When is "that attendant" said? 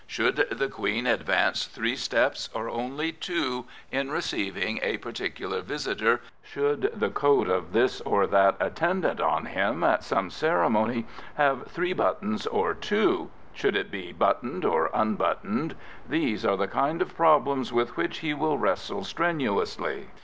8.25-9.21